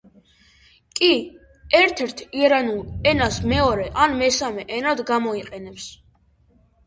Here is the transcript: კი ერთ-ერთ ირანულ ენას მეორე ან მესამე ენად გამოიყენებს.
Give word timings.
კი 0.99 1.09
ერთ-ერთ 1.79 2.23
ირანულ 2.39 2.81
ენას 3.13 3.37
მეორე 3.53 3.85
ან 4.05 4.17
მესამე 4.23 4.65
ენად 4.81 5.05
გამოიყენებს. 5.13 5.89